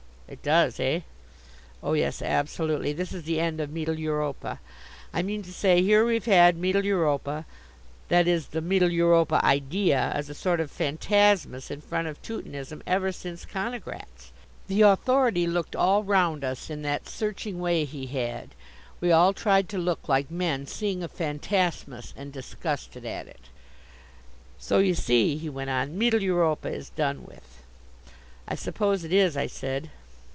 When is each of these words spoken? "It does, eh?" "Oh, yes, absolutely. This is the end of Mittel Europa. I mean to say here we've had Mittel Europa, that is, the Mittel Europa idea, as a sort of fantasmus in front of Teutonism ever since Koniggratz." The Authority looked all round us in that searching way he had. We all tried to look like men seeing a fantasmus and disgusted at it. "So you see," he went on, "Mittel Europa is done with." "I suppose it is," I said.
"It 0.33 0.41
does, 0.43 0.79
eh?" 0.79 1.01
"Oh, 1.83 1.91
yes, 1.91 2.21
absolutely. 2.21 2.93
This 2.93 3.11
is 3.11 3.23
the 3.23 3.41
end 3.41 3.59
of 3.59 3.69
Mittel 3.69 3.99
Europa. 3.99 4.61
I 5.13 5.21
mean 5.21 5.41
to 5.43 5.51
say 5.51 5.81
here 5.81 6.05
we've 6.05 6.23
had 6.23 6.55
Mittel 6.55 6.85
Europa, 6.85 7.45
that 8.07 8.29
is, 8.29 8.47
the 8.47 8.61
Mittel 8.61 8.89
Europa 8.93 9.43
idea, 9.45 10.09
as 10.15 10.29
a 10.29 10.33
sort 10.33 10.61
of 10.61 10.71
fantasmus 10.71 11.69
in 11.69 11.81
front 11.81 12.07
of 12.07 12.21
Teutonism 12.21 12.81
ever 12.87 13.11
since 13.11 13.43
Koniggratz." 13.43 14.31
The 14.69 14.83
Authority 14.83 15.47
looked 15.47 15.75
all 15.75 16.01
round 16.05 16.45
us 16.45 16.69
in 16.69 16.81
that 16.83 17.09
searching 17.09 17.59
way 17.59 17.83
he 17.83 18.05
had. 18.07 18.51
We 19.01 19.11
all 19.11 19.33
tried 19.33 19.67
to 19.67 19.77
look 19.77 20.07
like 20.07 20.31
men 20.31 20.65
seeing 20.65 21.03
a 21.03 21.09
fantasmus 21.09 22.13
and 22.15 22.31
disgusted 22.31 23.03
at 23.05 23.27
it. 23.27 23.49
"So 24.57 24.77
you 24.77 24.95
see," 24.95 25.35
he 25.37 25.49
went 25.49 25.71
on, 25.71 25.97
"Mittel 25.99 26.21
Europa 26.21 26.69
is 26.69 26.89
done 26.89 27.25
with." 27.25 27.61
"I 28.47 28.55
suppose 28.55 29.03
it 29.03 29.11
is," 29.11 29.35
I 29.35 29.47
said. 29.47 29.89